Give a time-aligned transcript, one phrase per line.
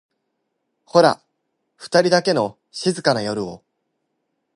[0.85, 1.21] ホラ
[1.75, 3.61] ふたりだけの静かな夜を